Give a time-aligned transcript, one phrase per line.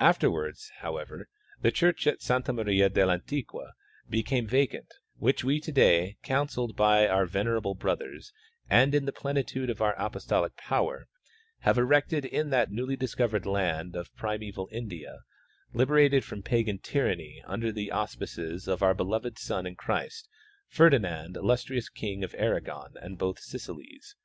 [0.00, 1.28] Afterwards, however,
[1.60, 3.74] the church of S.Maria del Antiqua
[4.10, 8.32] became vacant, which we to day, counselled by our venerable brothers
[8.68, 11.06] and in the plenitude of our apostolic power,
[11.60, 15.20] have erected in that newd}^ discovered land of primeval India,
[15.72, 20.28] liberated from pagan tyranny under the auspices of our beloved son in Christ,
[20.68, 24.16] Ferdi nand, illustrious king of Aragon and both Sicilys.